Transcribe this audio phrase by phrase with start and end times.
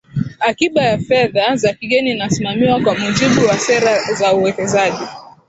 [0.39, 5.03] akiba ya fedha za kigeni inasimamiwa kwa mujibu wa sera za uwekezaji